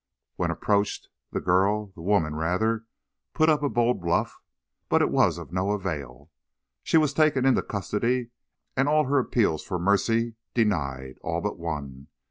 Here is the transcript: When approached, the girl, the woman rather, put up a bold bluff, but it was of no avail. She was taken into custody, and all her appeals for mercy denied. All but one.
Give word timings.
When 0.35 0.49
approached, 0.49 1.09
the 1.31 1.39
girl, 1.39 1.91
the 1.93 2.01
woman 2.01 2.33
rather, 2.33 2.85
put 3.35 3.49
up 3.49 3.61
a 3.61 3.69
bold 3.69 4.01
bluff, 4.01 4.41
but 4.89 4.99
it 4.99 5.11
was 5.11 5.37
of 5.37 5.51
no 5.53 5.69
avail. 5.73 6.31
She 6.81 6.97
was 6.97 7.13
taken 7.13 7.45
into 7.45 7.61
custody, 7.61 8.31
and 8.75 8.89
all 8.89 9.03
her 9.03 9.19
appeals 9.19 9.63
for 9.63 9.77
mercy 9.77 10.33
denied. 10.55 11.19
All 11.21 11.39
but 11.39 11.59
one. 11.59 12.07